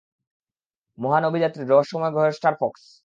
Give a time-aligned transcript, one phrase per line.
[0.97, 2.83] মহান অভিযাত্রী, রহস্যময় গ্রহের স্টারফক্স।